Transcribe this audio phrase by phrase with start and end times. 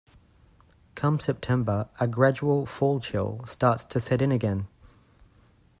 [0.95, 4.67] Come September, a gradual fall chill starts to set in again.